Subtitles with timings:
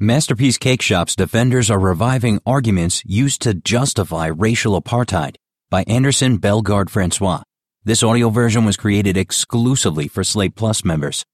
[0.00, 5.34] Masterpiece Cakeshop's defenders are reviving arguments used to justify racial apartheid
[5.70, 7.42] by Anderson Bellegarde Francois.
[7.82, 11.24] This audio version was created exclusively for Slate Plus members.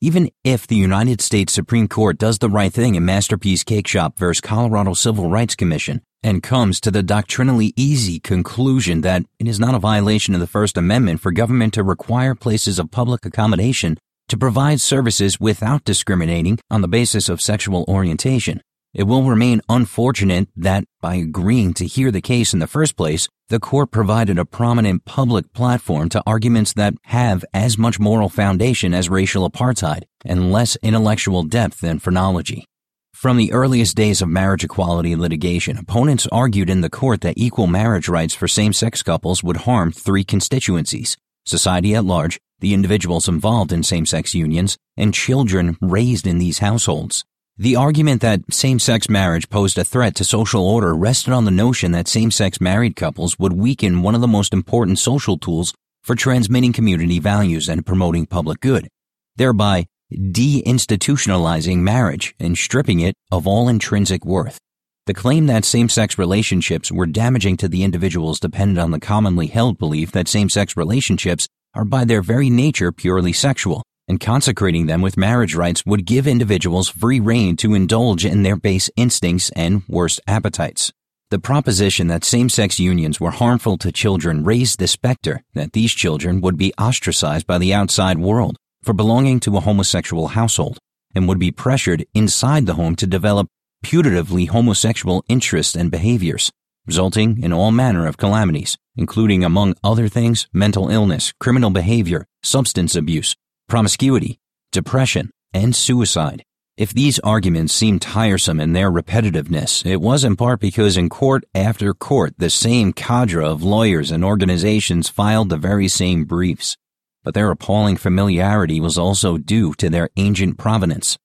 [0.00, 4.40] Even if the United States Supreme Court does the right thing in Masterpiece Cakeshop versus
[4.40, 9.74] Colorado Civil Rights Commission and comes to the doctrinally easy conclusion that it is not
[9.74, 13.98] a violation of the First Amendment for government to require places of public accommodation
[14.28, 18.60] to provide services without discriminating on the basis of sexual orientation.
[18.94, 23.28] It will remain unfortunate that by agreeing to hear the case in the first place,
[23.48, 28.94] the court provided a prominent public platform to arguments that have as much moral foundation
[28.94, 32.64] as racial apartheid and less intellectual depth than phrenology.
[33.12, 37.66] From the earliest days of marriage equality litigation, opponents argued in the court that equal
[37.66, 43.72] marriage rights for same-sex couples would harm three constituencies, society at large, the individuals involved
[43.72, 47.24] in same-sex unions, and children raised in these households.
[47.58, 51.92] The argument that same-sex marriage posed a threat to social order rested on the notion
[51.92, 55.72] that same-sex married couples would weaken one of the most important social tools
[56.02, 58.88] for transmitting community values and promoting public good,
[59.36, 64.58] thereby deinstitutionalizing marriage and stripping it of all intrinsic worth.
[65.06, 69.78] The claim that same-sex relationships were damaging to the individuals depended on the commonly held
[69.78, 75.16] belief that same-sex relationships are by their very nature purely sexual, and consecrating them with
[75.16, 80.20] marriage rights would give individuals free rein to indulge in their base instincts and worst
[80.26, 80.92] appetites.
[81.30, 86.40] The proposition that same-sex unions were harmful to children raised the specter that these children
[86.40, 90.78] would be ostracized by the outside world for belonging to a homosexual household
[91.14, 93.48] and would be pressured inside the home to develop
[93.84, 96.50] putatively homosexual interests and behaviors,
[96.86, 102.94] resulting in all manner of calamities including, among other things, mental illness, criminal behavior, substance
[102.94, 103.36] abuse,
[103.68, 104.38] promiscuity,
[104.72, 106.44] depression, and suicide.
[106.76, 111.44] If these arguments seem tiresome in their repetitiveness, it was in part because in court
[111.54, 116.76] after court the same cadre of lawyers and organizations filed the very same briefs.
[117.24, 121.16] But their appalling familiarity was also due to their ancient provenance.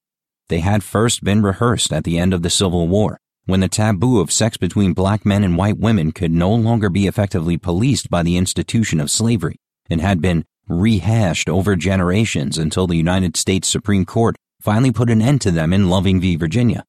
[0.48, 3.20] They had first been rehearsed at the end of the Civil War,
[3.52, 7.06] when the taboo of sex between black men and white women could no longer be
[7.06, 9.58] effectively policed by the institution of slavery
[9.90, 15.22] and had been rehashed over generations until the United States Supreme Court finally put an
[15.22, 16.38] end to them in Loving v.
[16.38, 16.86] Virginia.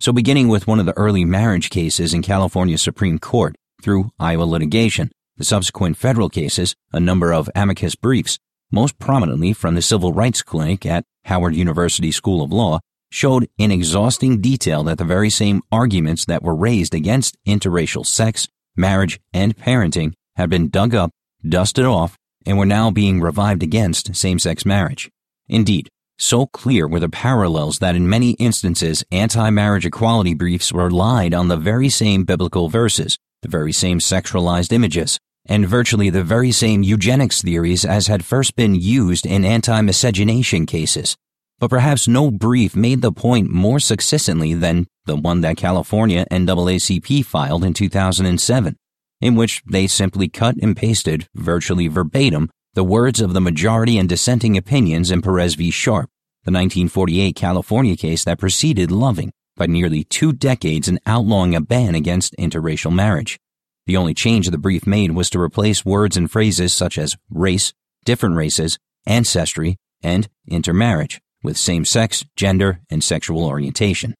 [0.00, 4.44] So beginning with one of the early marriage cases in California Supreme Court through Iowa
[4.44, 8.38] litigation, the subsequent federal cases, a number of amicus briefs,
[8.70, 12.80] most prominently from the Civil Rights Clinic at Howard University School of Law,
[13.12, 18.48] showed in exhausting detail that the very same arguments that were raised against interracial sex,
[18.74, 21.10] marriage, and parenting had been dug up,
[21.46, 25.10] dusted off, and were now being revived against same-sex marriage.
[25.46, 31.48] Indeed, so clear were the parallels that in many instances anti-marriage equality briefs relied on
[31.48, 36.82] the very same biblical verses, the very same sexualized images, and virtually the very same
[36.82, 41.16] eugenics theories as had first been used in anti-miscegenation cases,
[41.62, 47.24] but perhaps no brief made the point more succinctly than the one that California NAACP
[47.24, 48.76] filed in 2007,
[49.20, 54.08] in which they simply cut and pasted, virtually verbatim, the words of the majority and
[54.08, 55.70] dissenting opinions in Perez v.
[55.70, 56.10] Sharp,
[56.42, 61.94] the 1948 California case that preceded Loving by nearly two decades in outlawing a ban
[61.94, 63.38] against interracial marriage.
[63.86, 67.72] The only change the brief made was to replace words and phrases such as race,
[68.04, 74.14] different races, ancestry, and intermarriage with same sex, gender, and sexual orientation.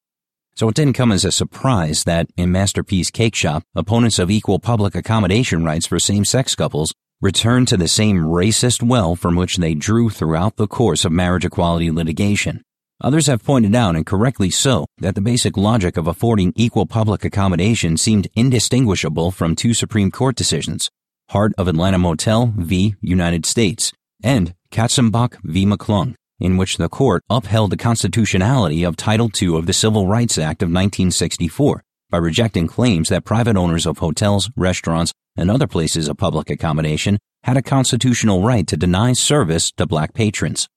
[0.55, 4.93] So it didn't come as a surprise that in Masterpiece Cakeshop, opponents of equal public
[4.93, 9.73] accommodation rights for same sex couples returned to the same racist well from which they
[9.73, 12.61] drew throughout the course of marriage equality litigation.
[13.01, 17.25] Others have pointed out, and correctly so, that the basic logic of affording equal public
[17.25, 20.89] accommodation seemed indistinguishable from two Supreme Court decisions
[21.29, 22.95] Heart of Atlanta Motel v.
[23.01, 23.91] United States
[24.23, 25.65] and Katzenbach v.
[25.65, 30.37] McClung in which the court upheld the constitutionality of Title II of the Civil Rights
[30.37, 36.09] Act of 1964 by rejecting claims that private owners of hotels, restaurants, and other places
[36.09, 40.67] of public accommodation had a constitutional right to deny service to black patrons.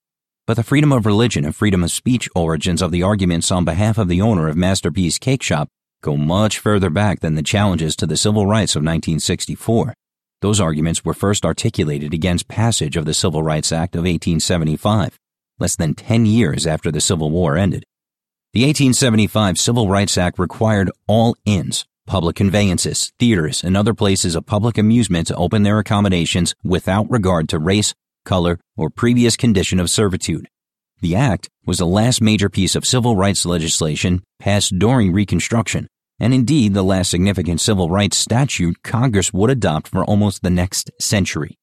[0.46, 3.98] But the freedom of religion and freedom of speech origins of the arguments on behalf
[3.98, 5.66] of the owner of Masterpiece Cakeshop
[6.00, 9.94] go much further back than the challenges to the civil rights of 1964.
[10.42, 15.18] Those arguments were first articulated against passage of the Civil Rights Act of 1875
[15.58, 17.84] less than 10 years after the Civil War ended.
[18.52, 24.46] The 1875 Civil Rights Act required all inns, public conveyances, theaters, and other places of
[24.46, 27.94] public amusement to open their accommodations without regard to race,
[28.24, 30.48] color, or previous condition of servitude.
[31.00, 35.88] The act was the last major piece of civil rights legislation passed during Reconstruction,
[36.18, 40.90] and indeed the last significant civil rights statute Congress would adopt for almost the next
[40.98, 41.58] century.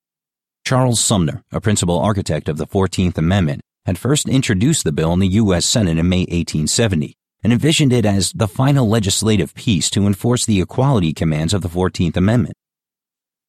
[0.66, 5.19] Charles Sumner, a principal architect of the 14th Amendment, had first introduced the bill in
[5.19, 5.65] the U.S.
[5.65, 10.62] Senate in May 1870 and envisioned it as the final legislative piece to enforce the
[10.62, 12.56] equality commands of the 14th Amendment.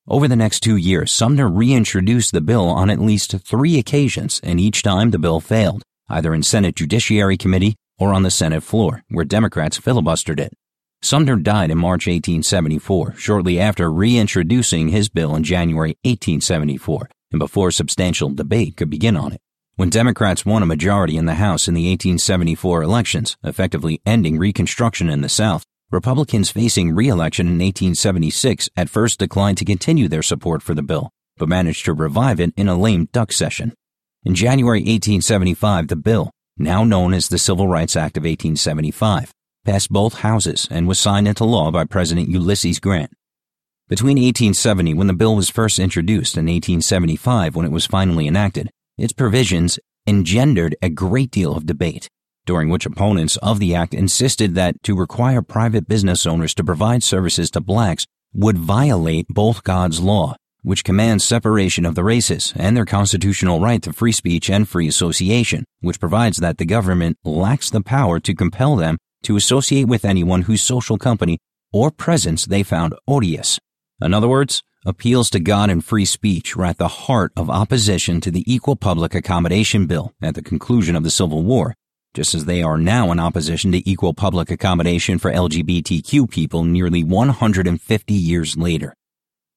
[0.06, 4.60] Over the next two years, Sumner reintroduced the bill on at least three occasions, and
[4.60, 9.02] each time the bill failed, either in Senate Judiciary Committee or on the Senate floor,
[9.08, 10.52] where Democrats filibustered it.
[11.00, 17.70] Sumner died in March 1874, shortly after reintroducing his bill in January 1874, and before
[17.70, 19.40] substantial debate could begin on it.
[19.76, 25.10] When Democrats won a majority in the House in the 1874 elections, effectively ending Reconstruction
[25.10, 30.62] in the South, Republicans facing re-election in 1876 at first declined to continue their support
[30.62, 33.74] for the bill, but managed to revive it in a lame duck session.
[34.22, 39.32] In January 1875, the bill, now known as the Civil Rights Act of 1875,
[39.64, 43.10] passed both houses and was signed into law by President Ulysses Grant.
[43.88, 48.70] Between 1870, when the bill was first introduced, and 1875, when it was finally enacted,
[48.96, 52.08] its provisions engendered a great deal of debate
[52.46, 57.02] during which opponents of the act insisted that to require private business owners to provide
[57.02, 62.76] services to blacks would violate both God's law, which commands separation of the races, and
[62.76, 67.70] their constitutional right to free speech and free association, which provides that the government lacks
[67.70, 71.38] the power to compel them to associate with anyone whose social company
[71.72, 73.58] or presence they found odious.
[74.02, 78.20] In other words, appeals to God and free speech were at the heart of opposition
[78.20, 81.74] to the Equal Public Accommodation Bill at the conclusion of the Civil War,
[82.12, 87.02] just as they are now in opposition to equal public accommodation for LGBTQ people nearly
[87.02, 88.94] 150 years later.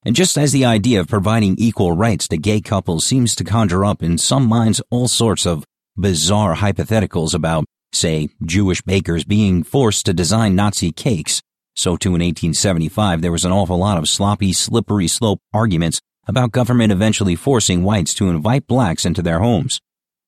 [0.06, 3.84] And just as the idea of providing equal rights to gay couples seems to conjure
[3.84, 5.66] up in some minds all sorts of
[5.98, 11.42] bizarre hypotheticals about, say, Jewish bakers being forced to design Nazi cakes,
[11.78, 16.52] so too in 1875 there was an awful lot of sloppy, slippery slope arguments about
[16.52, 19.80] government eventually forcing whites to invite blacks into their homes.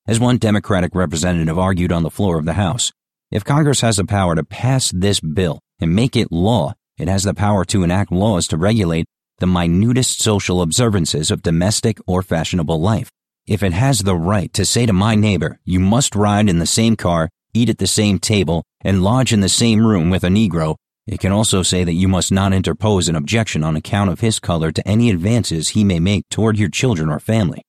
[0.06, 2.92] As one Democratic representative argued on the floor of the House,
[3.30, 7.24] if Congress has the power to pass this bill and make it law, it has
[7.24, 9.06] the power to enact laws to regulate
[9.38, 13.10] the minutest social observances of domestic or fashionable life.
[13.46, 16.66] If it has the right to say to my neighbor, you must ride in the
[16.66, 20.28] same car, eat at the same table, and lodge in the same room with a
[20.28, 20.76] Negro,
[21.10, 24.38] it can also say that you must not interpose an objection on account of his
[24.38, 27.64] color to any advances he may make toward your children or family.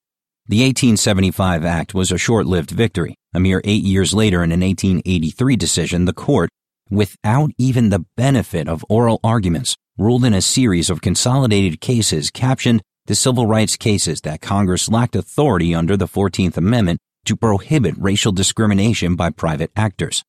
[0.47, 3.15] The 1875 Act was a short-lived victory.
[3.33, 6.51] A mere eight years later, in an 1883 decision, the court,
[6.91, 12.83] without even the benefit of oral arguments, ruled in a series of consolidated cases captioned
[13.07, 18.31] the civil rights cases that Congress lacked authority under the 14th Amendment to prohibit racial
[18.31, 20.23] discrimination by private actors.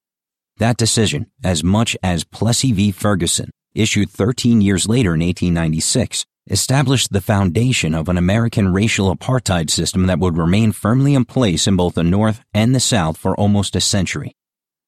[0.62, 2.92] That decision, as much as Plessy v.
[2.92, 9.70] Ferguson, issued 13 years later in 1896, established the foundation of an American racial apartheid
[9.70, 13.34] system that would remain firmly in place in both the North and the South for
[13.34, 14.36] almost a century.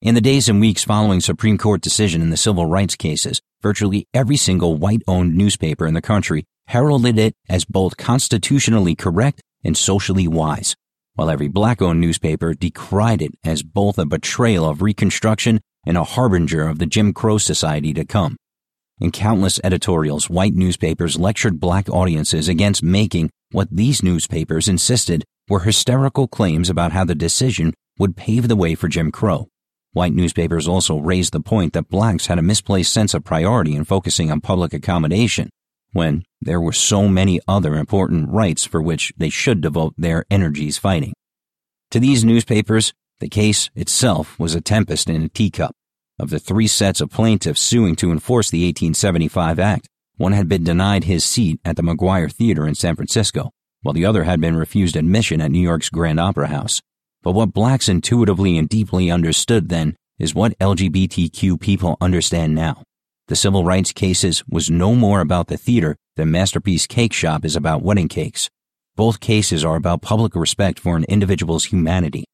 [0.00, 4.06] In the days and weeks following Supreme Court decision in the civil rights cases, virtually
[4.15, 10.29] every single white-owned newspaper in the country heralded it as both constitutionally correct and socially
[10.29, 10.76] wise,
[11.14, 16.66] while every black-owned newspaper decried it as both a betrayal of Reconstruction and a harbinger
[16.66, 18.37] of the Jim Crow society to come.
[19.00, 25.61] In countless editorials, white newspapers lectured black audiences against making what these newspapers insisted were
[25.61, 29.49] hysterical claims about how the decision would pave the way for Jim Crow.
[29.92, 33.85] White newspapers also raised the point that blacks had a misplaced sense of priority in
[33.85, 35.50] focusing on public accommodation,
[35.95, 40.77] when there were so many other important rights for which they should devote their energies
[40.77, 41.15] fighting.
[41.93, 45.75] To these newspapers, the case itself was a tempest in a teacup.
[46.19, 50.65] Of the three sets of plaintiffs suing to enforce the 1875 Act, one had been
[50.65, 53.51] denied his seat at the Maguire Theater in San Francisco,
[53.83, 56.81] while the other had been refused admission at New York's Grand Opera House.
[57.23, 62.83] But what blacks intuitively and deeply understood then is what LGBTQ people understand now.
[63.28, 67.83] The civil rights cases was no more about the theater than Masterpiece Cakeshop is about
[67.83, 68.50] wedding cakes.
[68.97, 72.25] Both cases are about public respect for an individual's humanity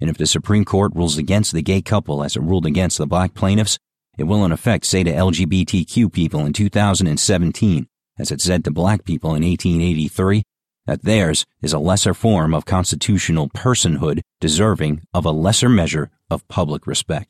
[0.00, 3.06] and if the Supreme Court rules against the gay couple as it ruled against the
[3.06, 3.78] black plaintiffs,
[4.16, 7.86] it will in effect say to LGBTQ people in 2017,
[8.18, 10.42] as it said to black people in 1883,
[10.86, 16.46] that theirs is a lesser form of constitutional personhood deserving of a lesser measure of
[16.48, 17.28] public respect.